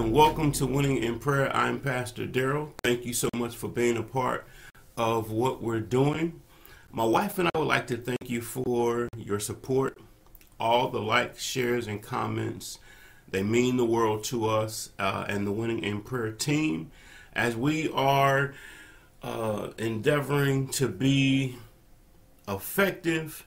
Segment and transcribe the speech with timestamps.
[0.00, 1.54] and welcome to Winning in Prayer.
[1.54, 2.70] I'm Pastor Daryl.
[2.82, 4.46] Thank you so much for being a part
[4.96, 6.40] of what we're doing.
[6.90, 9.98] My wife and I would like to thank you for your support,
[10.58, 12.78] all the likes, shares, and comments.
[13.30, 16.90] They mean the world to us uh, and the Winning in Prayer team
[17.34, 18.54] as we are
[19.22, 21.58] uh, endeavoring to be
[22.48, 23.46] effective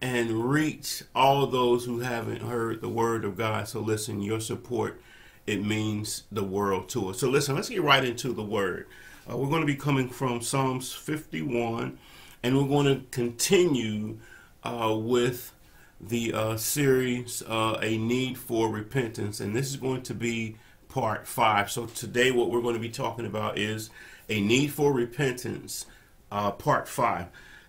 [0.00, 3.68] and reach all those who haven't heard the word of God.
[3.68, 4.98] So listen, your support
[5.46, 7.20] it means the world to us.
[7.20, 8.86] So listen, let's get right into the word.
[9.28, 11.98] Uh, we're going to be coming from Psalms 51,
[12.42, 14.18] and we're going to continue
[14.64, 15.52] uh, with
[16.00, 20.56] the uh, series uh, A Need for Repentance, and this is going to be
[20.88, 21.70] part five.
[21.70, 23.90] So today, what we're going to be talking about is
[24.28, 25.86] A Need for Repentance,
[26.30, 27.28] uh, part five.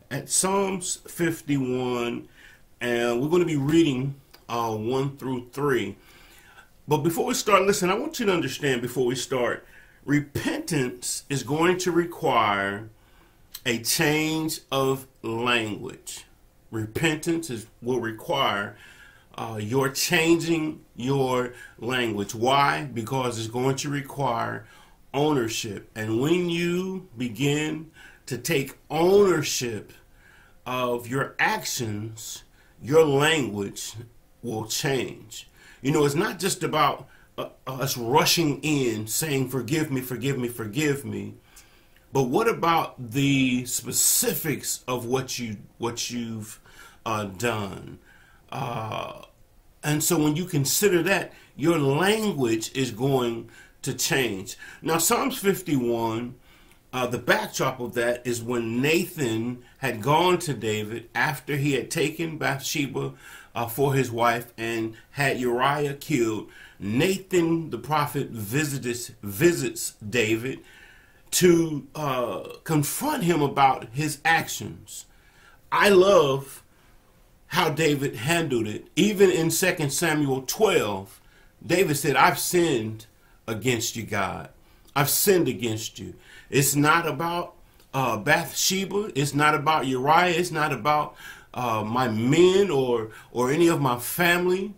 [0.10, 2.28] At Psalms 51,
[2.82, 4.16] and we're going to be reading
[4.50, 5.96] uh, 1 through 3.
[6.88, 9.66] But before we start, listen, I want you to understand before we start,
[10.04, 12.90] repentance is going to require
[13.66, 16.26] a change of language.
[16.72, 18.76] Repentance is, will require
[19.38, 22.36] uh, your changing your language.
[22.36, 22.84] Why?
[22.94, 24.66] Because it's going to require
[25.14, 25.90] ownership.
[25.96, 27.92] And when you begin
[28.26, 29.94] to take ownership
[30.66, 32.44] of your actions,
[32.82, 33.94] your language
[34.42, 35.48] will change.
[35.84, 40.48] You know, it's not just about uh, us rushing in saying, Forgive me, forgive me,
[40.48, 41.36] forgive me.
[42.14, 46.62] But what about the specifics of what you what you've
[47.06, 48.00] uh, done?
[48.50, 49.24] Uh,
[49.84, 53.50] and so when you consider that, your language is going
[53.82, 54.56] to change.
[54.82, 56.36] Now, Psalms 51,
[56.94, 61.92] uh, the backdrop of that is when Nathan had gone to David after he had
[61.92, 63.14] taken Bathsheba
[63.56, 66.50] uh, for his wife and had Uriah killed,
[66.80, 70.60] Nathan the prophet visits, visits David
[71.32, 75.06] to uh, confront him about his actions.
[75.72, 76.64] I love
[77.48, 78.86] how David handled it.
[78.96, 81.22] Even in 2 Samuel 12,
[81.66, 83.06] David said, I've sinned
[83.48, 84.50] against you, God.
[84.96, 86.14] I've sinned against you.
[86.50, 87.56] It's not about
[87.94, 89.12] uh, Bathsheba.
[89.16, 90.38] It's not about Uriah.
[90.38, 91.16] It's not about
[91.54, 94.74] uh, my men or or any of my family,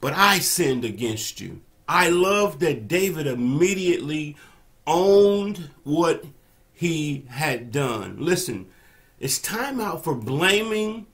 [0.00, 1.60] but I sinned against you.
[1.88, 4.36] I love that David immediately
[4.86, 6.24] owned what
[6.72, 8.16] he had done.
[8.18, 8.66] Listen,
[9.18, 11.06] it's time out for blaming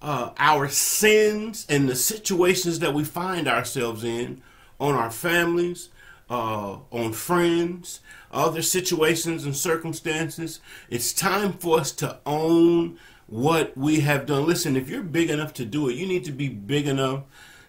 [0.00, 4.42] uh, our sins and the situations that we find ourselves in
[4.78, 5.88] on our families,
[6.30, 8.00] uh, on friends,
[8.30, 10.60] other situations and circumstances.
[10.88, 14.46] It's time for us to own what we have done.
[14.46, 17.22] Listen, if you're big enough to do it, you need to be big enough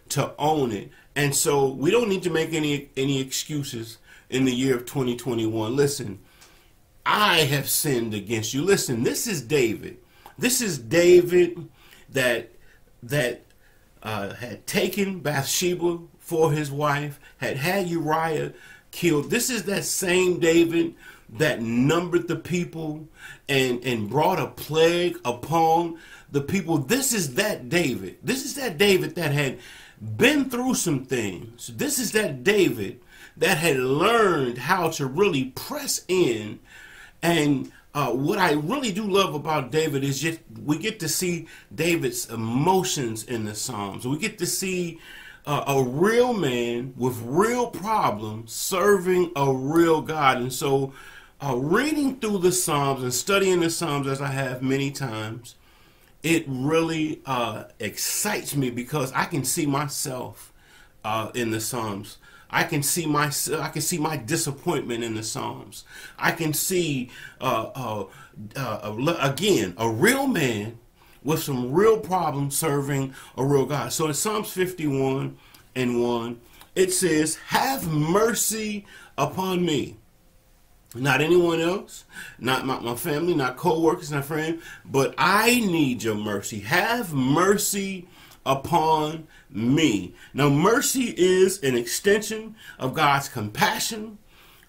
[0.09, 0.90] to own it.
[1.16, 3.98] And so we don't need to make any any excuses
[4.30, 5.75] in the year of 2021.
[5.75, 6.19] Listen,
[7.06, 8.64] I have sinned against you.
[8.64, 9.98] Listen, this is David.
[10.38, 11.68] This is David
[12.09, 12.52] that
[13.03, 13.44] that
[14.02, 18.53] uh, had taken Bathsheba for his wife, had had Uriah
[18.92, 19.30] killed.
[19.30, 20.96] This is that same David
[21.34, 23.07] that numbered the people
[23.47, 25.97] and and brought a plague upon
[26.31, 29.57] the people this is that david this is that david that had
[30.18, 33.00] been through some things this is that david
[33.38, 36.59] that had learned how to really press in
[37.22, 41.47] and uh, what I really do love about David is just we get to see
[41.73, 44.07] David's emotions in the Psalms.
[44.07, 45.00] We get to see
[45.45, 50.38] uh, a real man with real problems serving a real God.
[50.38, 50.94] And so
[51.41, 55.55] uh, reading through the Psalms and studying the Psalms as I have many times,
[56.22, 60.51] it really uh, excites me because I can see myself
[61.03, 62.17] uh, in the Psalms.
[62.51, 65.85] I can see my I can see my disappointment in the Psalms.
[66.17, 68.06] I can see uh, uh,
[68.56, 70.80] uh, again a real man
[71.24, 73.94] with some real problems serving a real God.
[73.94, 75.38] So in Psalms 51
[75.75, 76.39] and 1,
[76.75, 78.85] it says, "Have mercy
[79.18, 79.97] upon me."
[80.95, 82.06] Not anyone else,
[82.39, 86.59] not my, my family, not co-workers, not friends, but I need your mercy.
[86.62, 88.07] Have mercy
[88.45, 90.13] upon me.
[90.33, 94.18] Now, mercy is an extension of God's compassion,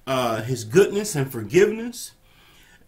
[0.07, 2.13] uh, His goodness and forgiveness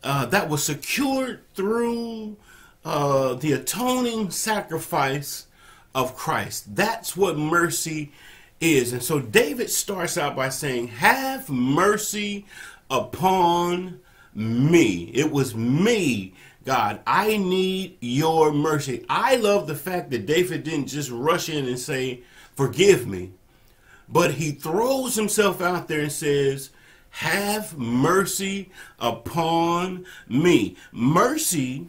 [0.05, 2.37] uh, that was secured through
[2.85, 5.47] uh, the atoning sacrifice
[5.95, 6.75] of Christ.
[6.75, 8.13] That's what mercy
[8.61, 8.93] is.
[8.93, 12.47] And so David starts out by saying, Have mercy
[12.93, 13.99] upon
[14.35, 15.11] me.
[15.15, 16.35] It was me,
[16.65, 17.01] God.
[17.07, 19.05] I need your mercy.
[19.09, 22.21] I love the fact that David didn't just rush in and say,
[22.55, 23.33] Forgive me.
[24.09, 26.71] but he throws himself out there and says,
[27.11, 30.77] Have mercy upon me.
[30.93, 31.89] Mercy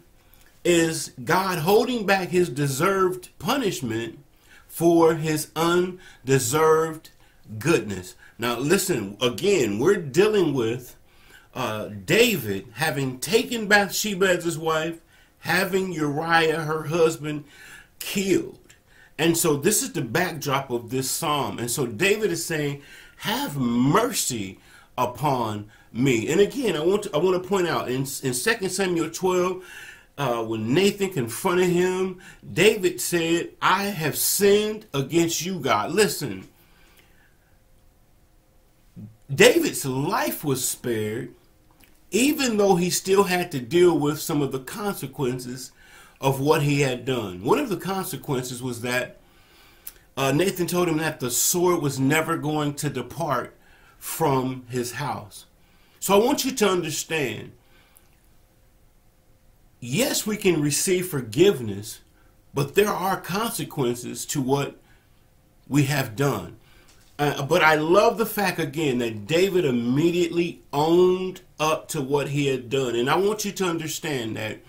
[0.63, 4.19] is God holding back his deserved punishment
[4.67, 7.09] for his undeserved
[7.59, 8.15] goodness.
[8.43, 10.97] Now, listen, again, we're dealing with
[11.55, 14.99] uh, David having taken Bathsheba as his wife,
[15.39, 17.45] having Uriah, her husband,
[17.99, 18.75] killed.
[19.17, 21.57] And so this is the backdrop of this psalm.
[21.57, 22.81] And so David is saying,
[23.19, 24.59] Have mercy
[24.97, 26.29] upon me.
[26.29, 29.63] And again, I want to, I want to point out in, in 2 Samuel 12,
[30.17, 32.19] uh, when Nathan confronted him,
[32.51, 35.93] David said, I have sinned against you, God.
[35.93, 36.49] Listen,
[39.33, 41.33] David's life was spared,
[42.11, 45.71] even though he still had to deal with some of the consequences
[46.19, 47.43] of what he had done.
[47.43, 49.19] One of the consequences was that
[50.15, 53.55] uh, Nathan told him that the sword was never going to depart
[53.97, 55.45] from his house.
[55.99, 57.53] So I want you to understand
[59.79, 61.99] yes, we can receive forgiveness,
[62.53, 64.79] but there are consequences to what
[65.67, 66.57] we have done.
[67.19, 72.47] Uh, but I love the fact again that David immediately owned up to what he
[72.47, 72.95] had done.
[72.95, 74.59] And I want you to understand that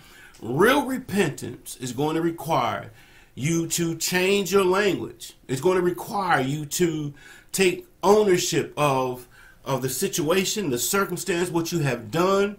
[0.42, 2.90] real repentance is going to require
[3.34, 5.34] you to change your language.
[5.48, 7.14] It's going to require you to
[7.52, 9.26] take ownership of
[9.64, 12.58] of the situation, the circumstance, what you have done,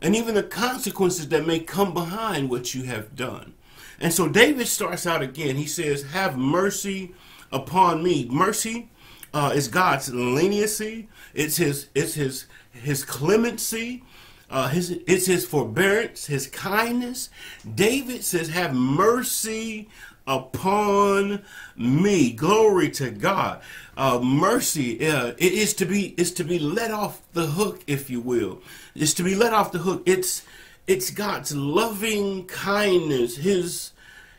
[0.00, 3.52] and even the consequences that may come behind what you have done.
[3.98, 5.56] And so David starts out again.
[5.56, 7.14] He says, "Have mercy
[7.50, 8.88] upon me." Mercy
[9.36, 11.08] uh, is God's leniency.
[11.34, 11.88] It's his.
[11.94, 12.46] It's his.
[12.72, 14.02] His clemency.
[14.48, 17.30] Uh, his, it's his forbearance, his kindness.
[17.74, 19.88] David says, Have mercy
[20.26, 21.42] upon
[21.76, 22.32] me.
[22.32, 23.60] Glory to God.
[23.96, 28.08] Uh, mercy uh, it is to be is to be let off the hook, if
[28.08, 28.62] you will.
[28.94, 30.02] It's to be let off the hook.
[30.06, 30.44] It's
[30.86, 33.92] it's God's loving kindness, his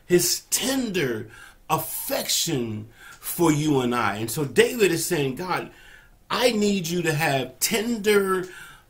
[0.06, 1.30] his tender
[1.70, 4.16] affection for you and I.
[4.16, 5.72] And so David is saying, God,
[6.30, 8.48] I need you to have tender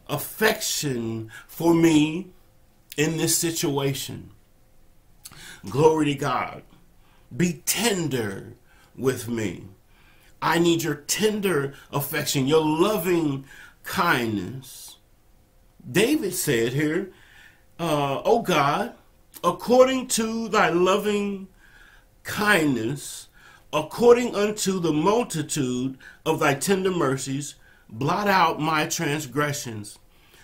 [0.07, 2.27] affection for me
[2.97, 4.31] in this situation.
[5.69, 6.63] Glory to God.
[7.35, 8.53] Be tender
[8.95, 9.65] with me.
[10.41, 13.45] I need your tender affection, your loving
[13.83, 14.97] kindness.
[15.89, 17.12] David said here,
[17.80, 18.94] uh, Oh God,
[19.44, 21.47] according to thy loving
[22.27, 23.29] kindness,
[23.74, 27.56] according unto the multitude of thy tender mercies,
[27.89, 29.97] blot out my transgressions.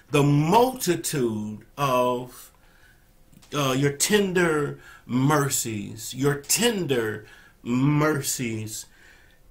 [0.09, 2.51] The multitude of
[3.53, 7.25] uh, your tender mercies, your tender
[7.61, 8.85] mercies.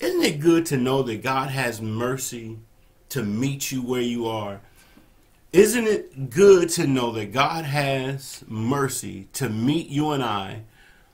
[0.01, 2.59] Isn't it good to know that God has mercy
[3.11, 4.61] to meet you where you are?
[5.53, 10.63] Isn't it good to know that God has mercy to meet you and I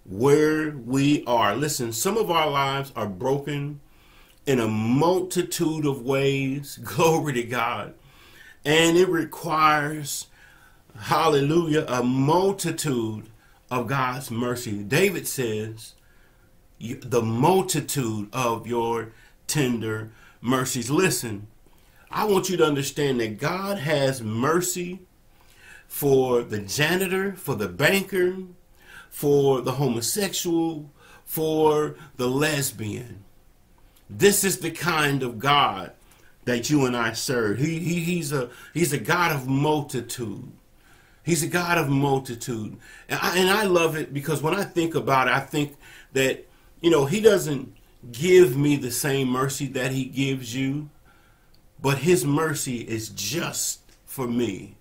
[0.08, 1.54] where we are?
[1.54, 3.80] Listen, some of our lives are broken
[4.46, 6.76] in a multitude of ways.
[6.82, 7.94] Glory to God.
[8.64, 10.26] And it requires,
[10.98, 13.28] hallelujah, a multitude
[13.70, 14.82] of God's mercy.
[14.82, 15.94] David says,
[16.80, 19.12] the multitude of your
[19.46, 20.10] tender
[20.40, 20.90] mercies.
[20.90, 21.48] Listen,
[22.10, 25.00] I want you to understand that God has mercy
[25.86, 28.36] for the janitor, for the banker,
[29.10, 30.90] for the homosexual,
[31.24, 33.24] for the lesbian.
[34.08, 35.92] This is the kind of God
[36.44, 37.58] that you and I serve.
[37.58, 40.50] He, he, he's, a, he's a God of multitude.
[41.22, 42.78] He's a God of multitude.
[43.08, 45.76] And I, and I love it because when I think about it, I think
[46.14, 46.46] that,
[46.80, 47.76] you know, He doesn't
[48.10, 50.88] give me the same mercy that He gives you,
[51.82, 54.76] but His mercy is just for me.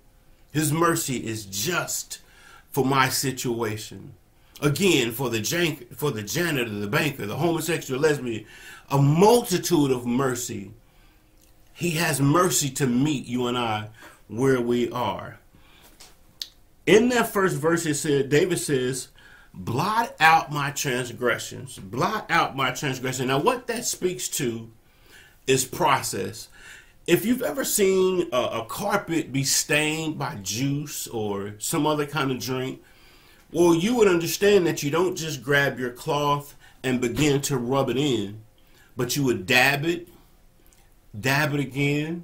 [0.53, 2.19] His mercy is just
[2.72, 4.13] for my situation.
[4.61, 8.45] Again, for the jank, for the janitor, the banker, the homosexual, lesbian,
[8.89, 10.71] a multitude of mercy.
[11.73, 13.89] He has mercy to meet you and I
[14.27, 15.39] where we are
[16.87, 19.09] in that first verse, it said, David says,
[19.53, 21.77] blot out my transgressions.
[21.77, 23.27] Blot out my transgression.
[23.27, 24.71] Now, what that speaks to
[25.45, 26.47] is process.
[27.05, 32.31] If you've ever seen a, a, carpet be stained by juice or some other kind
[32.31, 32.81] of drink,
[33.51, 37.89] well, you would understand that you don't just grab your cloth and begin to rub
[37.89, 38.41] it in,
[38.95, 40.07] but you would dab it,
[41.19, 42.23] dab it again,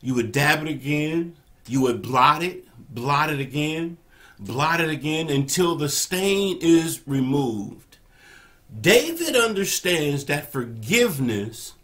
[0.00, 2.64] you would dab it again, you would blot it,
[2.94, 3.96] blot it again,
[4.38, 7.98] blotted again until the stain is removed.
[8.80, 11.74] David understands that forgiveness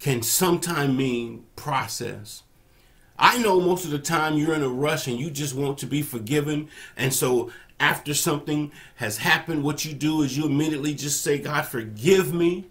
[0.00, 2.42] can sometimes mean process.
[3.20, 5.86] I know most of the time you're in a rush and you just want to
[5.86, 6.70] be forgiven.
[6.96, 11.66] And so after something has happened, what you do is you immediately just say, God,
[11.66, 12.66] forgive me.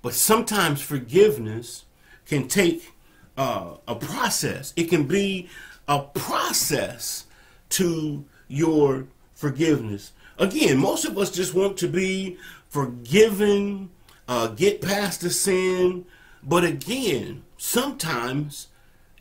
[0.00, 1.84] But sometimes forgiveness
[2.26, 2.94] can take
[3.36, 5.48] uh, a process, it can be
[5.86, 7.26] a process
[7.70, 10.12] to your forgiveness.
[10.38, 12.38] Again, most of us just want to be
[12.68, 13.90] forgiven,
[14.28, 16.06] uh, get past the sin.
[16.42, 18.68] But again, sometimes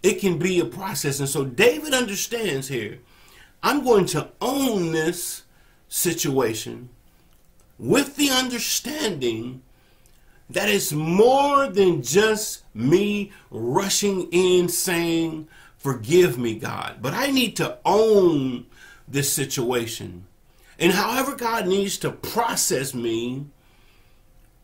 [0.04, 1.20] it can be a process.
[1.20, 3.00] And so David understands here
[3.64, 5.44] I'm going to own this
[5.88, 6.90] situation
[7.80, 9.62] with the understanding
[10.50, 16.98] that it's more than just me rushing in saying, Forgive me, God.
[17.02, 18.68] But I need to own
[19.08, 20.26] this situation.
[20.80, 23.46] And however God needs to process me,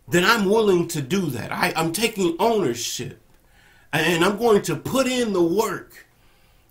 [0.07, 1.51] then I'm willing to do that.
[1.51, 3.21] I, I'm taking ownership
[3.93, 6.07] and I'm going to put in the work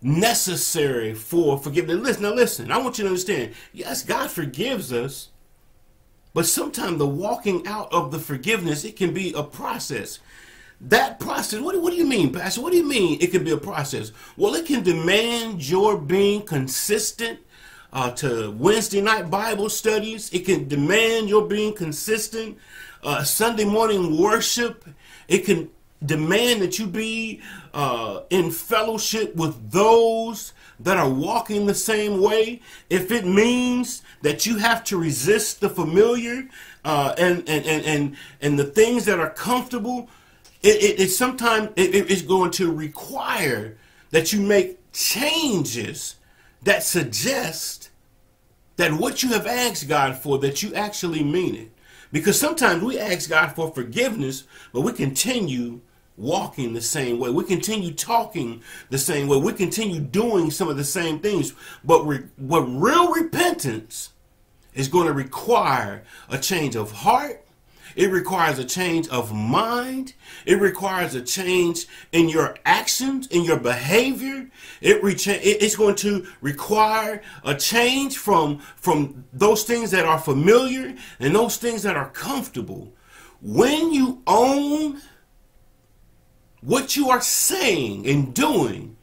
[0.00, 1.96] necessary for forgiveness.
[1.96, 3.54] Listen, now listen, I want you to understand.
[3.72, 5.30] Yes, God forgives us,
[6.34, 10.20] but sometimes the walking out of the forgiveness, it can be a process.
[10.80, 12.60] That process, what, what do you mean, Pastor?
[12.60, 14.12] What do you mean it can be a process?
[14.36, 17.40] Well, it can demand your being consistent
[17.92, 20.32] uh, to Wednesday night Bible studies.
[20.32, 22.58] It can demand your being consistent.
[23.02, 24.84] Uh, Sunday morning worship.
[25.26, 25.70] It can
[26.04, 27.40] demand that you be
[27.74, 32.60] uh, in fellowship with those that are walking the same way.
[32.88, 36.48] If it means that you have to resist the familiar
[36.84, 40.08] uh, and, and, and, and, and the things that are comfortable,
[40.62, 43.76] it, it, it sometimes it, it's going to require
[44.10, 46.16] that you make changes
[46.62, 47.90] that suggest
[48.76, 51.72] that what you have asked God for, that you actually mean it.
[52.12, 55.80] Because sometimes we ask God for forgiveness, but we continue
[56.18, 57.30] walking the same way.
[57.30, 59.38] We continue talking the same way.
[59.38, 61.54] We continue doing some of the same things.
[61.84, 64.12] But re- what real repentance
[64.74, 67.44] is going to require a change of heart
[67.98, 70.14] it requires a change of mind.
[70.46, 74.48] It requires a change in your actions, in your behavior.
[74.80, 81.34] It it's going to require a change from, from those things that are familiar and
[81.34, 82.92] those things that are comfortable.
[83.42, 85.00] When you own
[86.60, 88.96] what you are saying and doing,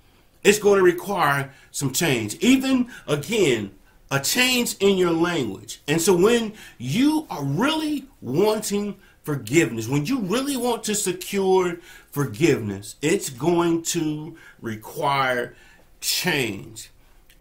[0.44, 2.36] is going to require some change.
[2.36, 3.72] Even again,
[4.12, 5.82] a change in your language.
[5.88, 11.78] And so when you are really wanting forgiveness, when you really want to secure
[12.12, 15.56] forgiveness, it's going to require
[16.00, 16.92] change.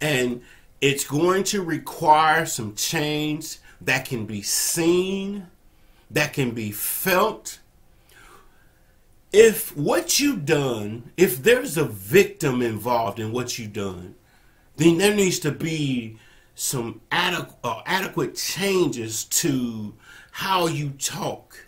[0.01, 0.41] And
[0.81, 5.47] it's going to require some change that can be seen,
[6.09, 7.59] that can be felt.
[9.37, 14.15] If what you've done, if there's a victim involved in what you've done,
[14.77, 16.17] then there needs to be
[16.55, 19.93] some adequate, uh, adequate changes to
[20.31, 21.67] how you talk.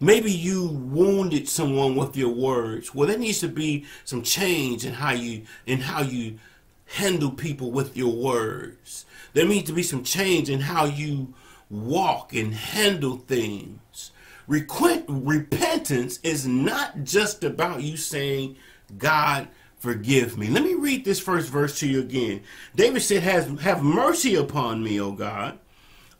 [0.00, 2.94] Maybe you wounded someone with your words.
[2.94, 6.38] Well, there needs to be some change in how you in how you
[6.86, 9.04] handle people with your words.
[9.34, 11.34] There needs to be some change in how you
[11.68, 14.10] walk and handle things.
[14.46, 18.56] Requent, repentance is not just about you saying,
[18.98, 19.48] God,
[19.78, 20.48] forgive me.
[20.48, 22.42] Let me read this first verse to you again.
[22.76, 25.58] David said, Has have mercy upon me, O God,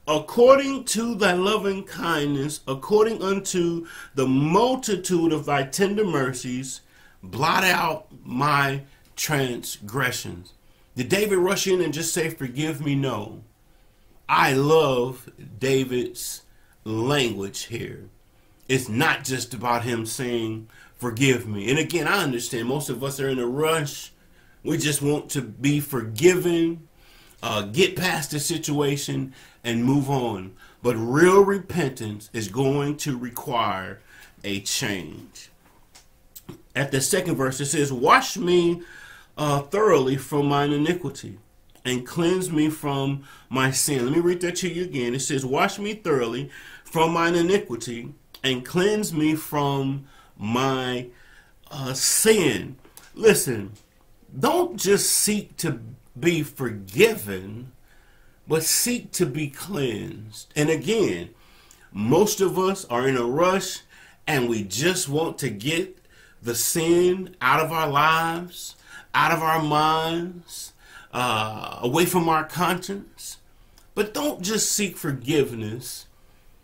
[0.09, 6.81] according to thy loving kindness, according unto the multitude of thy tender mercies,
[7.23, 8.83] blot out my
[9.17, 10.55] transgressions.
[10.97, 12.95] Did David rush in and just say, Forgive me?
[12.95, 13.43] No.
[14.29, 16.43] I love David's
[16.85, 18.09] language here.
[18.69, 21.71] It's not just about him saying, forgive me.
[21.71, 24.13] And again, I understand most of us are in a rush.
[24.63, 26.89] We just want to be forgiven,
[27.43, 30.55] uh, get past the situation, and move on.
[30.83, 34.01] But real repentance is going to require
[34.43, 35.51] a change.
[36.75, 38.83] At the second verse, it says, Wash me
[39.37, 41.39] uh, thoroughly from mine iniquity
[41.85, 44.05] and cleanse me from my sin.
[44.05, 45.15] Let me read that to you again.
[45.15, 46.51] It says, Wash me thoroughly
[46.85, 51.09] from mine iniquity and cleanse me from my
[51.71, 52.77] uh, sin.
[53.15, 53.73] Listen,
[54.39, 55.81] don't just seek to
[56.19, 57.73] be forgiven,
[58.47, 60.53] but seek to be cleansed.
[60.55, 61.31] And again,
[61.91, 63.81] most of us are in a rush
[64.27, 65.99] and we just want to get
[66.43, 68.77] the sin out of our lives,
[69.15, 70.73] out of our minds,
[71.13, 73.39] uh, away from our conscience.
[73.95, 76.07] But don't just seek forgiveness,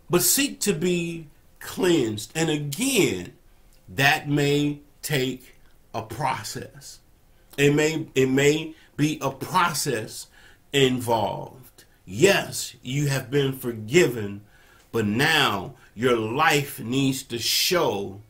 [0.09, 1.27] but seek to be
[1.61, 2.31] cleansed.
[2.35, 3.33] And again,
[3.87, 5.55] that may take
[5.93, 6.99] a process.
[7.57, 10.27] It may it may be a process
[10.73, 11.85] involved.
[12.05, 14.41] Yes, you have been forgiven,
[14.91, 18.21] but now your life needs to show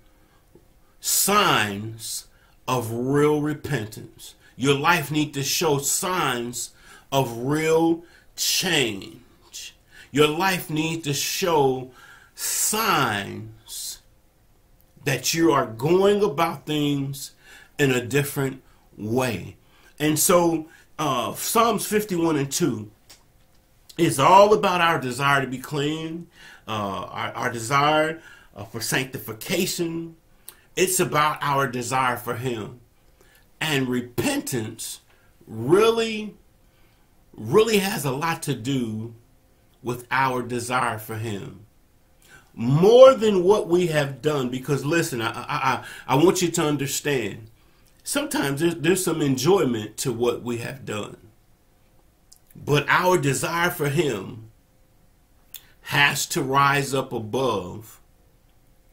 [0.99, 2.27] signs
[2.67, 4.35] of real repentance.
[4.55, 6.71] Your life needs to show signs
[7.11, 8.03] of real
[8.35, 9.75] change.
[10.11, 11.91] Your life needs to show
[12.41, 13.99] signs
[15.05, 17.33] that you are going about things
[17.77, 18.63] in a different
[18.97, 19.57] way.
[19.99, 20.67] And so,
[20.97, 22.89] uh, Psalms 51 and 2
[23.97, 26.27] is all about our desire to be clean,
[26.67, 28.19] uh, our, our, desire
[28.55, 30.15] uh, for sanctification.
[30.75, 32.79] It's about our desire for Him.
[33.59, 35.01] And repentance
[35.45, 36.35] really,
[37.33, 39.13] really has a lot to do
[39.83, 41.67] with our desire for Him
[42.61, 44.49] more than what we have done.
[44.49, 47.47] Because listen, I I, I want you to understand.
[48.03, 51.17] Sometimes there's, there's some enjoyment to what we have done,
[52.55, 54.51] but our desire for Him
[55.83, 57.99] has to rise up above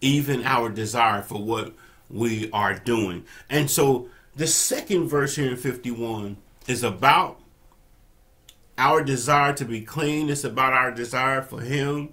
[0.01, 1.75] even our desire for what
[2.11, 3.25] we are doing.
[3.51, 7.41] And so the second verse here in 51 is about
[8.77, 10.31] our desire to be clean.
[10.31, 12.11] It's about our desire for Him.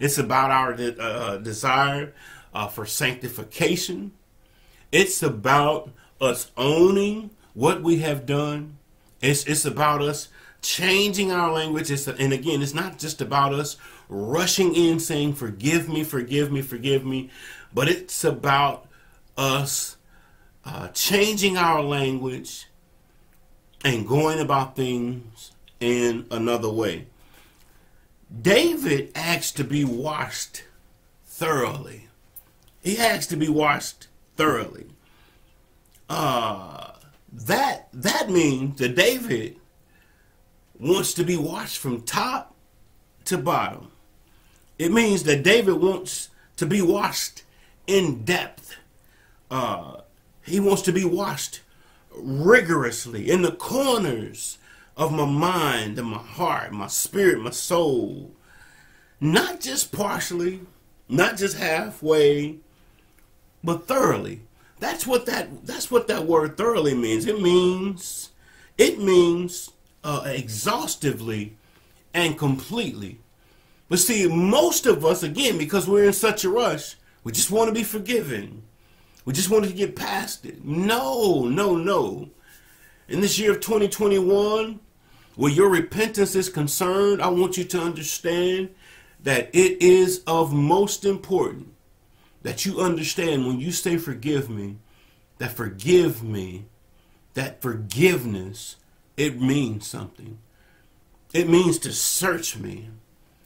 [0.00, 2.12] It's about our de- uh, desire
[2.52, 4.12] uh, for sanctification.
[4.90, 5.90] It's about
[6.20, 8.78] us owning what we have done.
[9.20, 10.28] It's, it's about us
[10.62, 11.90] changing our language.
[11.90, 13.76] It's, and again, it's not just about us
[14.08, 17.30] rushing in saying, Forgive me, forgive me, forgive me,
[17.72, 18.88] but it's about
[19.36, 19.96] us
[20.64, 22.66] uh, changing our language
[23.84, 27.06] and going about things in another way.
[28.30, 30.64] David asked to be washed
[31.26, 32.08] thoroughly.
[32.82, 34.86] He asked to be washed thoroughly.
[36.08, 36.92] Uh,
[37.32, 39.56] that that means that David
[40.78, 42.54] wants to be washed from top
[43.26, 43.90] to bottom.
[44.78, 47.44] It means that David wants to be washed
[47.86, 48.76] in depth.
[49.50, 50.00] Uh,
[50.42, 51.60] he wants to be washed
[52.12, 54.58] rigorously in the corners
[55.00, 58.32] of my mind and my heart, my spirit, my soul.
[59.18, 60.60] Not just partially,
[61.08, 62.58] not just halfway,
[63.64, 64.42] but thoroughly.
[64.78, 67.26] That's what that that's what that word thoroughly means.
[67.26, 68.30] It means
[68.76, 69.70] it means
[70.04, 71.56] uh, exhaustively
[72.12, 73.20] and completely.
[73.88, 77.68] But see, most of us, again, because we're in such a rush, we just want
[77.68, 78.62] to be forgiven.
[79.24, 80.62] We just want to get past it.
[80.62, 82.30] No, no, no.
[83.08, 84.78] In this year of 2021,
[85.40, 88.74] where your repentance is concerned, I want you to understand
[89.22, 91.72] that it is of most important
[92.42, 94.76] that you understand when you say forgive me,
[95.38, 96.66] that forgive me,
[97.32, 98.76] that forgiveness,
[99.16, 100.36] it means something.
[101.32, 102.90] It means to search me,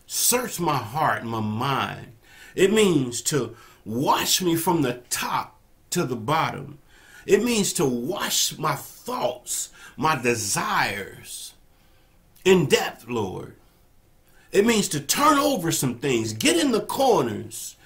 [0.05, 2.09] search my heart my mind.
[2.57, 3.55] It means to
[3.85, 6.79] wash me from the top to the bottom.
[7.25, 11.54] It means to wash my thoughts, my desires
[12.45, 13.57] in depth, Lord.
[14.53, 17.77] It means to turn over some things, get in the corners,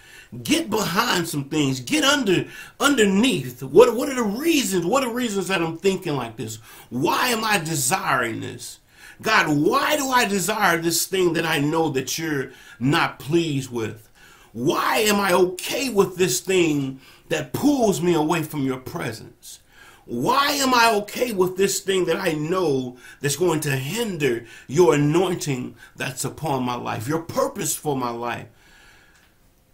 [0.42, 2.47] get behind some things, get under
[2.79, 3.62] underneath.
[3.62, 4.85] What what are the reasons?
[4.85, 6.57] What are the reasons that I'm thinking like this?
[6.90, 8.81] Why am I desiring this?
[9.21, 14.09] God, why do I desire this thing that I know that you're not pleased with?
[14.53, 19.61] Why am I okay with this thing that pulls me away from your presence?
[20.09, 24.94] Why am I okay with this thing that I know that's going to hinder your
[24.94, 28.47] anointing that's upon my life, your purpose for my life?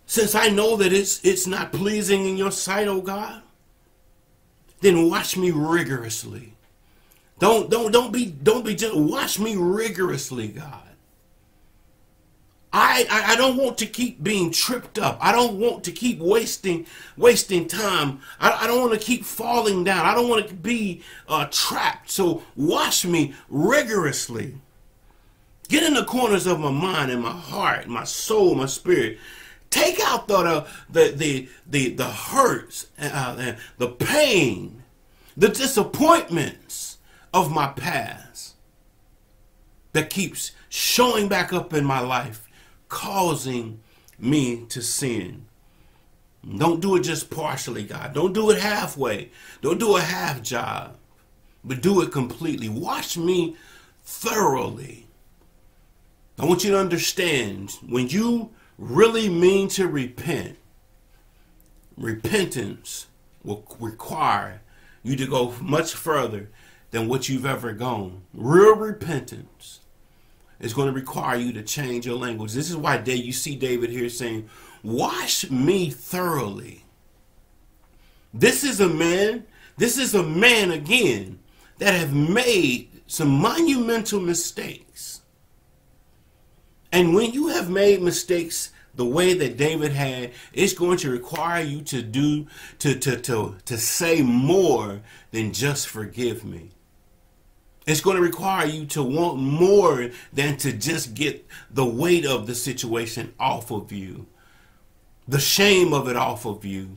[0.07, 3.43] Since I know that it's it's not pleasing in your sight, oh God,
[4.81, 6.55] then watch me rigorously.
[7.39, 10.94] Don't don't don't be don't be just watch me rigorously, God.
[12.77, 15.17] I, I, I don't want to keep being tripped up.
[15.21, 18.21] I don't want to keep wasting wasting time.
[18.41, 20.05] I, I don't want to keep falling down.
[20.05, 22.11] I don't want to be uh, trapped.
[22.11, 24.57] So wash me rigorously.
[25.69, 29.19] Get in the corners of my mind and my heart, my soul, my spirit.
[29.71, 34.83] Take out the the the the, the hurts, uh, the pain,
[35.37, 36.99] the disappointments
[37.33, 38.57] of my past
[39.93, 42.44] that keeps showing back up in my life
[42.95, 43.81] causing
[44.21, 45.45] me to sin.
[46.57, 48.15] Don't do it just partially, God.
[48.15, 49.31] Don't do it halfway.
[49.63, 50.97] Don't do a half job,
[51.65, 52.69] but do it completely.
[52.69, 53.57] Wash me
[54.05, 55.09] thoroughly.
[56.39, 60.57] I want you to understand when you really mean to repent,
[61.97, 63.09] repentance
[63.43, 64.61] will require
[65.03, 66.49] you to go much further
[66.93, 68.23] than what you've ever gone.
[68.33, 69.81] Real repentance
[70.61, 72.53] is going to require you to change your language.
[72.53, 74.49] This is why you see David here saying,
[74.83, 76.85] Wash me thoroughly.
[78.33, 81.39] This is a man, this is a man again
[81.79, 85.23] that have made some monumental mistakes.
[86.93, 91.63] And when you have made mistakes the way that David had, it's going to require
[91.63, 92.47] you to do
[92.79, 95.01] to to to to say more
[95.33, 96.74] than just forgive me.
[97.87, 102.47] It's going to require you to want more than to just get the weight of
[102.47, 104.27] the situation off of you,
[105.29, 106.97] the shame of it off of you.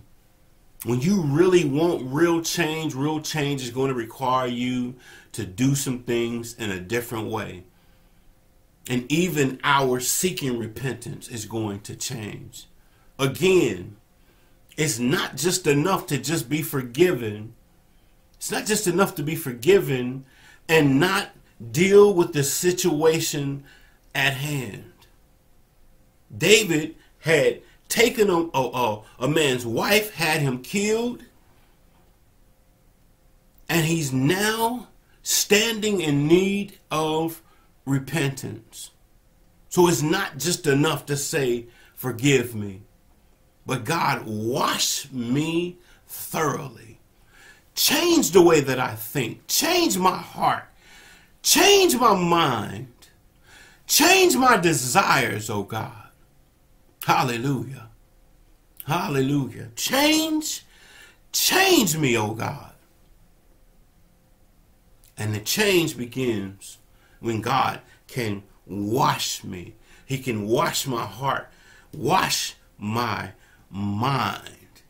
[0.85, 4.95] When you really want real change, real change is going to require you
[5.33, 7.63] to do some things in a different way.
[8.89, 12.67] And even our seeking repentance is going to change.
[13.19, 13.97] Again,
[14.77, 17.53] it's not just enough to just be forgiven.
[18.37, 20.23] It's not just enough to be forgiven
[20.69, 21.29] and not
[21.71, 23.63] deal with the situation
[24.13, 24.93] at hand.
[26.35, 31.23] David had taken a, a, a, man's wife, had him killed,
[33.69, 34.87] and he's now
[35.23, 37.41] standing in need of
[37.85, 38.91] repentance.
[39.69, 42.83] So it's not just enough to say, Forgive me,
[43.65, 45.77] but God, wash me
[46.07, 46.86] thoroughly.
[47.77, 50.63] Change the way that I think, change my heart,
[51.43, 52.91] change my mind,
[53.85, 56.09] change my desires, oh God.
[57.05, 57.89] Hallelujah.
[58.87, 59.69] Hallelujah.
[59.75, 60.65] Change,
[61.31, 62.73] change me, oh God.
[65.15, 66.79] And the change begins
[67.19, 69.75] when God can wash me.
[70.03, 71.51] He can wash my heart,
[71.93, 73.33] wash my
[73.69, 74.81] mind.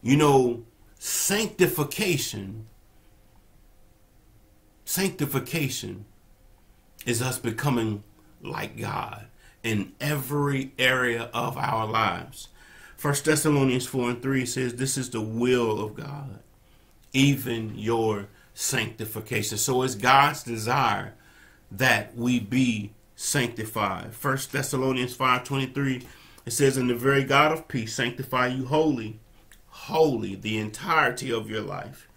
[0.00, 0.64] You know,
[1.04, 2.68] sanctification,
[4.84, 6.04] sanctification
[7.04, 8.04] is us becoming
[8.40, 9.26] like God
[9.64, 12.50] in every area of our lives.
[12.96, 16.38] First Thessalonians 4 and 3 says, This is the will of God,
[17.12, 19.58] even your sanctification.
[19.58, 21.14] So it's God's desire
[21.72, 24.14] that we be sanctified.
[24.14, 26.06] First Thessalonians 5:23
[26.46, 29.18] it says and the very God of peace sanctify you wholly
[29.86, 32.08] wholly the entirety of your life.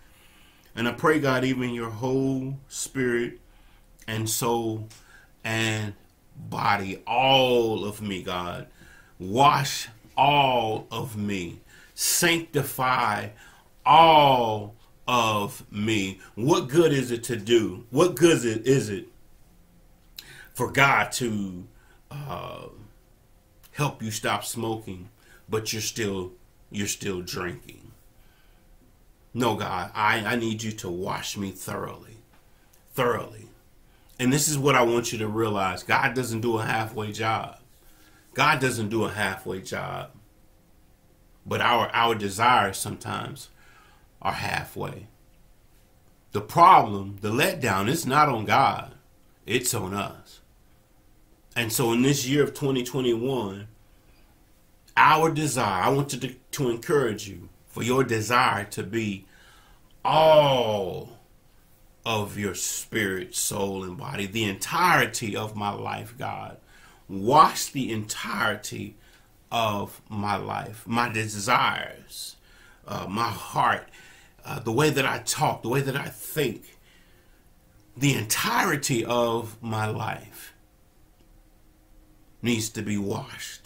[0.75, 3.39] And I pray God even your whole spirit
[4.07, 4.89] and soul
[5.43, 5.93] and
[6.35, 8.67] body all of me God
[9.17, 11.61] wash all of me
[11.95, 13.29] sanctify
[13.85, 14.75] all
[15.07, 16.19] of me.
[16.35, 17.85] What good is it to do?
[17.89, 19.07] What good is it, is it
[20.53, 21.65] for God to
[22.11, 22.67] uh,
[23.71, 25.09] help you stop smoking,
[25.49, 26.33] but you're still
[26.75, 27.91] you're still drinking?
[29.33, 32.17] No, God, I, I need you to wash me thoroughly,
[32.93, 33.49] thoroughly.
[34.17, 37.59] And this is what I want you to realize: God doesn't do a halfway job.
[38.33, 40.11] God doesn't do a halfway job.
[41.45, 43.49] But our our desires sometimes
[44.21, 45.07] are halfway.
[46.31, 48.93] The problem, the letdown, is not on God,
[49.45, 50.41] it's on us.
[51.55, 53.67] And so in this year of 2021,
[54.97, 59.25] our desire, I want to, to encourage you for your desire to be
[60.03, 61.17] all
[62.05, 66.57] of your spirit, soul, and body, the entirety of my life, God.
[67.09, 68.95] Wash the entirety
[69.51, 72.35] of my life, my desires,
[72.87, 73.89] uh, my heart,
[74.43, 76.77] uh, the way that I talk, the way that I think,
[77.97, 80.53] the entirety of my life
[82.41, 83.64] needs to be washed.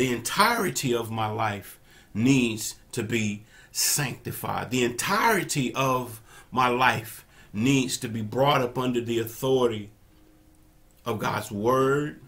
[0.00, 1.78] The entirety of my life
[2.14, 4.70] needs to be sanctified.
[4.70, 9.90] The entirety of my life needs to be brought up under the authority
[11.04, 12.18] of God's word.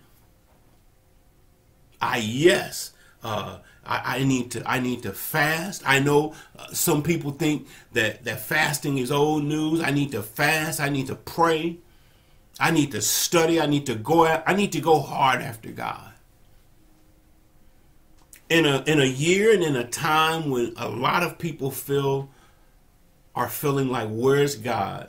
[1.98, 2.92] I, yes,
[3.24, 5.82] uh, I, I, need to I need to fast.
[5.87, 9.80] I know uh, some people think that that fasting is old news.
[9.80, 10.78] I need to fast.
[10.78, 11.78] I need to pray.
[12.61, 13.58] I need to study.
[13.58, 14.26] I need to go.
[14.26, 16.12] I need to go hard after God.
[18.52, 22.28] In a in a year and in a time when a lot of people feel
[23.34, 25.08] are feeling like where's God?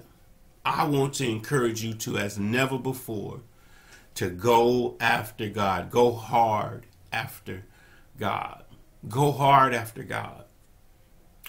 [0.63, 3.41] I want to encourage you to as never before
[4.15, 5.91] to go after God.
[5.91, 7.65] Go hard after
[8.17, 8.63] God.
[9.09, 10.45] Go hard after God.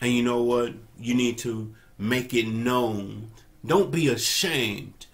[0.02, 0.74] And you know what?
[0.98, 3.30] You need to make it known.
[3.64, 5.06] Don't be ashamed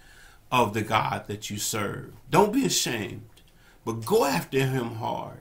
[0.51, 2.15] of the God that you serve.
[2.31, 3.29] Don't be ashamed,
[3.85, 5.40] but go after him hard.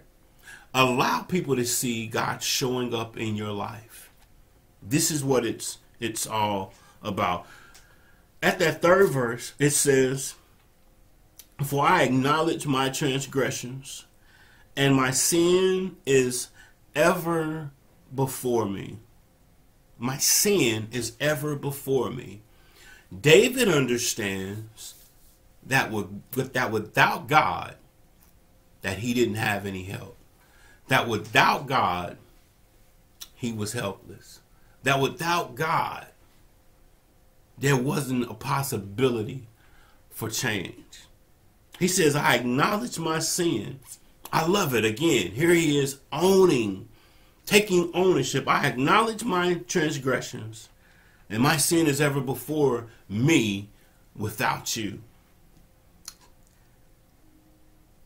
[0.74, 4.10] Allow people to see God showing up in your life.
[4.82, 7.46] This is what it's it's all about.
[8.42, 10.34] At that third verse, it says,
[11.62, 14.06] For I acknowledge my transgressions,
[14.76, 16.48] and my sin is
[16.94, 17.70] ever
[18.14, 18.98] before me.
[19.98, 22.40] My sin is ever before me.
[23.18, 24.94] David understands
[25.62, 27.76] that with, that without God,
[28.80, 30.16] that he didn't have any help.
[30.90, 32.16] That without God,
[33.36, 34.40] he was helpless.
[34.82, 36.08] That without God,
[37.56, 39.46] there wasn't a possibility
[40.10, 41.04] for change.
[41.78, 43.78] He says, I acknowledge my sin.
[44.32, 44.84] I love it.
[44.84, 46.88] Again, here he is owning,
[47.46, 48.48] taking ownership.
[48.48, 50.70] I acknowledge my transgressions,
[51.28, 53.68] and my sin is ever before me
[54.16, 54.98] without you.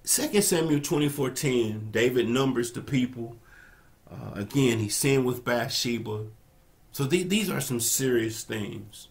[0.05, 3.37] 2 Samuel 24:10, David numbers the people.
[4.11, 6.27] Uh, again, he sinned with Bathsheba.
[6.93, 9.09] So th- these are some serious things.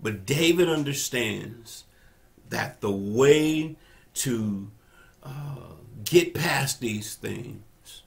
[0.00, 1.84] But David understands
[2.48, 3.76] that the way
[4.14, 4.70] to
[5.22, 5.74] uh,
[6.04, 8.02] get past these things,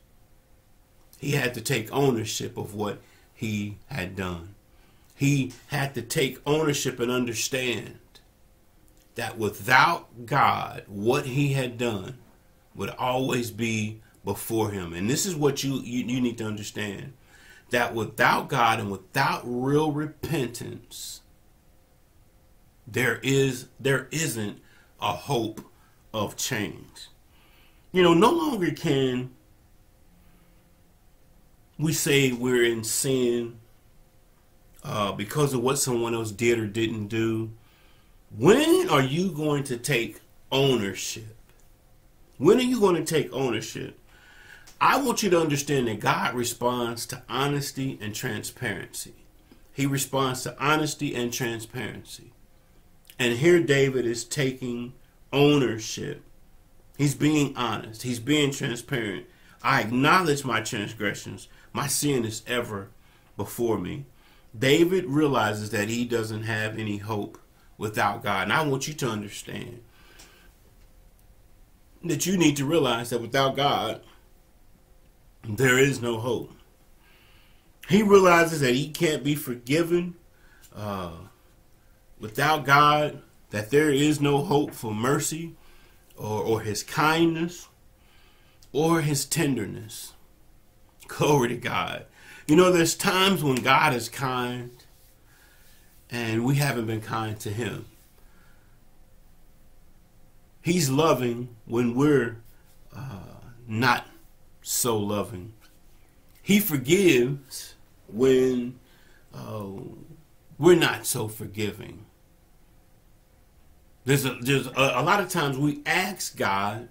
[1.19, 2.99] he had to take ownership of what
[3.33, 4.55] he had done.
[5.15, 7.99] He had to take ownership and understand
[9.15, 12.17] that without God, what he had done
[12.75, 14.93] would always be before him.
[14.93, 17.13] And this is what you, you, you need to understand
[17.69, 21.21] that without God and without real repentance,
[22.87, 24.61] there is there isn't
[25.01, 25.61] a hope
[26.13, 27.09] of change.
[27.91, 29.31] You know, no longer can
[31.77, 33.57] we say we're in sin
[34.83, 37.51] uh, because of what someone else did or didn't do
[38.37, 40.19] when are you going to take
[40.51, 41.37] ownership?
[42.37, 43.97] When are you going to take ownership?
[44.81, 49.13] I want you to understand that God responds to honesty and transparency.
[49.71, 52.33] He responds to honesty and transparency.
[53.17, 54.93] And here David is taking
[55.31, 56.21] ownership.
[56.97, 58.03] He's being honest.
[58.03, 59.27] He's being transparent.
[59.63, 61.47] I acknowledge my transgressions.
[61.71, 62.89] My sin is ever
[63.37, 64.05] before me.
[64.57, 67.37] David realizes that he doesn't have any hope
[67.77, 68.43] without God.
[68.43, 69.81] And I want you to understand
[72.03, 74.01] that you need to realize that without God,
[75.43, 76.51] there is no hope.
[77.89, 80.15] He realizes that he can't be forgiven
[80.75, 81.11] uh,
[82.19, 85.55] without God, that there is no hope for mercy
[86.17, 87.67] or, or his kindness
[88.71, 90.13] or his tenderness.
[91.07, 92.05] Glory to God.
[92.47, 94.71] You know, there's times when God is kind
[96.09, 97.85] and we haven't been kind to him.
[100.61, 102.37] He's loving when we're
[102.95, 104.07] uh, not
[104.61, 105.53] so loving.
[106.41, 107.75] He forgives
[108.07, 108.79] when
[109.33, 109.65] uh,
[110.57, 112.05] we're not so forgiving.
[114.05, 116.89] There's a, there's a, a lot of times we ask God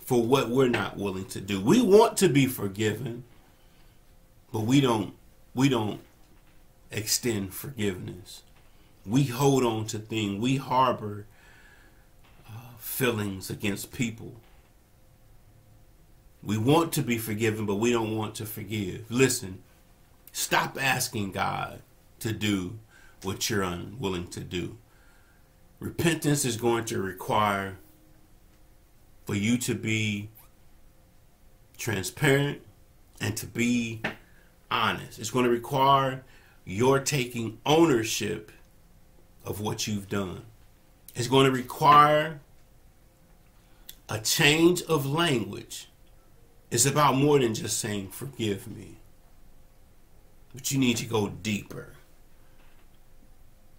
[0.00, 1.60] for what we're not willing to do.
[1.60, 3.24] We want to be forgiven,
[4.52, 5.14] but we don't
[5.54, 6.00] we don't
[6.90, 8.42] extend forgiveness.
[9.06, 10.40] We hold on to things.
[10.40, 11.26] We harbor
[12.48, 14.34] uh, feelings against people.
[16.42, 19.10] We want to be forgiven, but we don't want to forgive.
[19.10, 19.62] Listen,
[20.32, 21.80] stop asking God
[22.20, 22.78] to do
[23.22, 24.76] what you're unwilling to do.
[25.80, 27.78] Repentance is going to require
[29.26, 30.28] for you to be
[31.76, 32.60] transparent
[33.20, 34.02] and to be
[34.70, 35.18] honest.
[35.18, 36.24] It's going to require
[36.64, 38.50] you're taking ownership
[39.44, 40.42] of what you've done.
[41.14, 42.40] It's going to require
[44.08, 45.88] a change of language.
[46.70, 48.96] It's about more than just saying, forgive me.
[50.54, 51.92] But you need to go deeper.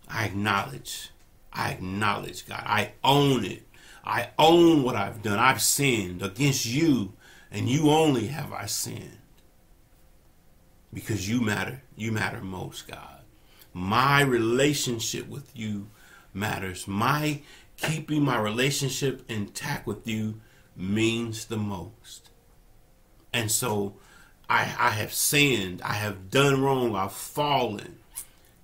[0.07, 1.09] I acknowledge.
[1.51, 2.63] I acknowledge, God.
[2.65, 3.63] I own it.
[4.05, 5.39] I own what I've done.
[5.39, 7.13] I've sinned against you,
[7.51, 9.17] and you only have I sinned
[10.95, 11.83] because you matter.
[11.95, 13.19] You matter most, God.
[13.73, 15.89] My relationship with you
[16.33, 16.87] matters.
[16.87, 17.41] My
[17.77, 20.39] keeping my relationship intact with you
[20.75, 22.29] means the most.
[23.33, 23.95] And so
[24.49, 25.81] I, I have sinned.
[25.81, 26.95] I have done wrong.
[26.95, 27.97] I've fallen.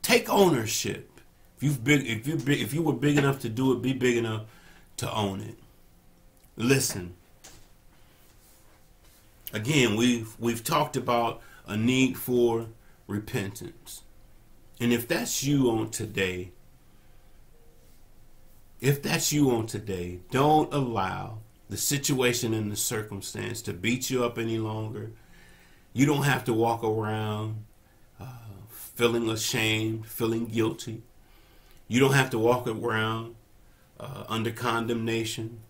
[0.01, 1.19] Take ownership.
[1.57, 3.91] If you've big, if you big, if you were big enough to do it, be
[3.91, 4.43] big enough
[4.97, 5.57] to own it.
[6.55, 7.15] Listen.
[9.51, 11.41] Again, we've we've talked about
[11.71, 12.67] a need for
[13.07, 14.03] repentance.
[14.81, 16.51] And if that's you on today,
[18.81, 21.37] if that's you on today, don't allow
[21.69, 25.11] the situation and the circumstance to beat you up any longer.
[25.93, 27.63] You don't have to walk around
[28.19, 28.25] uh,
[28.67, 31.03] feeling ashamed, feeling guilty.
[31.87, 33.35] You don't have to walk around
[33.97, 35.61] uh, under condemnation.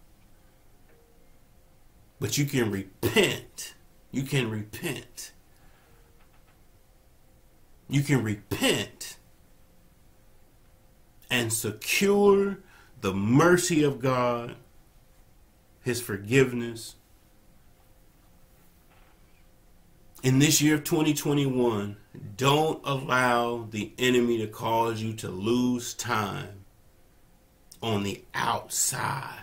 [2.19, 3.75] But you can repent.
[4.11, 5.33] You can repent.
[7.91, 9.17] You can repent
[11.29, 12.59] and secure
[13.01, 14.55] the mercy of God,
[15.81, 16.95] His forgiveness.
[20.23, 21.97] In this year of 2021,
[22.37, 26.63] don't allow the enemy to cause you to lose time
[27.83, 29.35] on the outside.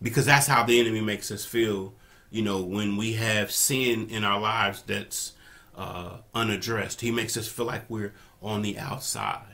[0.00, 1.92] Because that's how the enemy makes us feel,
[2.30, 5.34] you know, when we have sin in our lives that's
[5.76, 7.00] uh, unaddressed.
[7.00, 9.46] He makes us feel like we're on the outside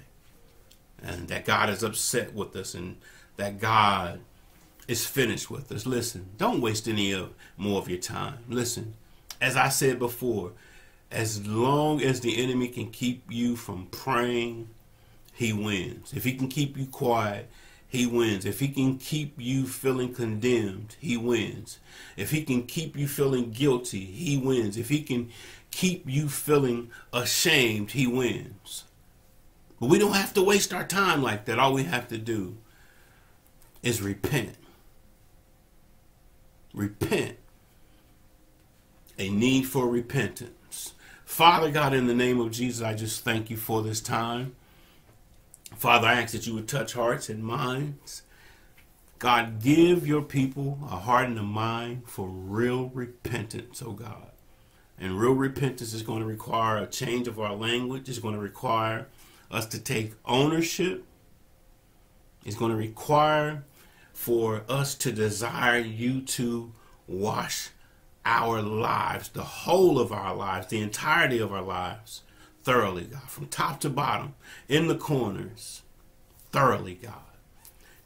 [1.02, 2.96] and that God is upset with us and
[3.36, 4.20] that God
[4.86, 5.86] is finished with us.
[5.86, 8.38] Listen, don't waste any of more of your time.
[8.48, 8.94] Listen,
[9.40, 10.52] as I said before,
[11.10, 14.68] as long as the enemy can keep you from praying,
[15.32, 16.12] he wins.
[16.12, 17.48] If he can keep you quiet,
[17.88, 18.44] he wins.
[18.44, 21.78] If he can keep you feeling condemned, he wins.
[22.16, 24.76] If he can keep you feeling guilty, he wins.
[24.76, 25.30] If he can
[25.70, 28.84] keep you feeling ashamed, he wins.
[29.78, 31.58] But we don't have to waste our time like that.
[31.58, 32.58] All we have to do
[33.82, 34.56] is repent.
[36.74, 37.38] Repent.
[39.18, 40.94] A need for repentance.
[41.24, 44.54] Father God, in the name of Jesus, I just thank you for this time.
[45.76, 48.22] Father, I ask that you would touch hearts and minds.
[49.18, 54.30] God, give your people a heart and a mind for real repentance, oh God.
[55.00, 58.08] And real repentance is going to require a change of our language.
[58.08, 59.06] It's going to require
[59.50, 61.04] us to take ownership.
[62.44, 63.64] It's going to require
[64.12, 66.72] for us to desire you to
[67.08, 67.70] wash
[68.26, 72.22] our lives, the whole of our lives, the entirety of our lives,
[72.62, 74.34] thoroughly, God, from top to bottom,
[74.68, 75.82] in the corners,
[76.52, 77.14] thoroughly, God.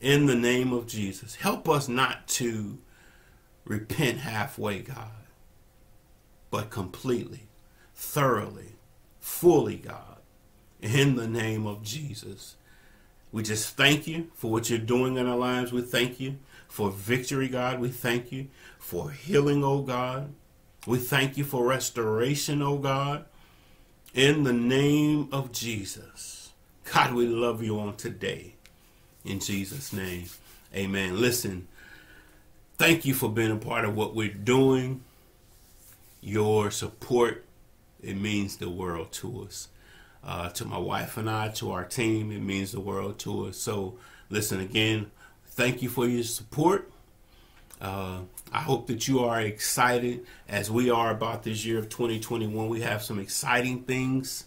[0.00, 2.78] In the name of Jesus, help us not to
[3.64, 5.10] repent halfway, God,
[6.54, 7.48] but completely,
[7.96, 8.76] thoroughly,
[9.18, 10.18] fully, God
[10.80, 12.54] in the name of Jesus.
[13.32, 15.72] We just thank you for what you're doing in our lives.
[15.72, 16.36] We thank you
[16.68, 17.80] for victory, God.
[17.80, 18.46] We thank you
[18.78, 20.32] for healing, oh God.
[20.86, 23.24] We thank you for restoration, oh God.
[24.14, 26.52] In the name of Jesus.
[26.84, 28.54] God, we love you on today.
[29.24, 30.26] In Jesus' name.
[30.72, 31.20] Amen.
[31.20, 31.66] Listen,
[32.78, 35.02] thank you for being a part of what we're doing.
[36.24, 37.44] Your support,
[38.02, 39.68] it means the world to us
[40.26, 42.32] uh, to my wife and I, to our team.
[42.32, 43.58] It means the world to us.
[43.58, 43.98] So,
[44.30, 45.10] listen again,
[45.48, 46.90] thank you for your support.
[47.80, 52.68] Uh, I hope that you are excited as we are about this year of 2021.
[52.68, 54.44] We have some exciting things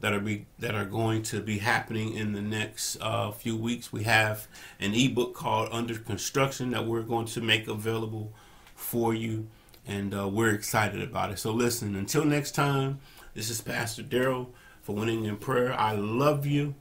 [0.00, 3.92] that are be, that are going to be happening in the next uh, few weeks.
[3.92, 4.46] We have
[4.78, 8.32] an ebook called Under Construction that we're going to make available
[8.74, 9.48] for you,
[9.86, 11.38] and uh, we're excited about it.
[11.38, 13.00] So listen, until next time,
[13.34, 14.48] this is Pastor Daryl
[14.82, 15.72] for winning in prayer.
[15.72, 16.74] I love you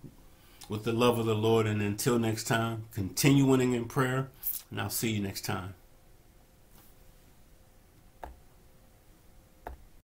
[0.69, 1.67] with the love of the Lord.
[1.67, 4.29] And until next time, continue winning in prayer.
[4.71, 5.75] And I'll see you next time.